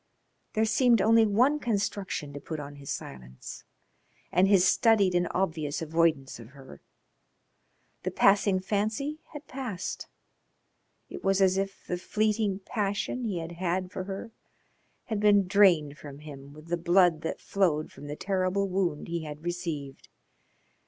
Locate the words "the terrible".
18.07-18.67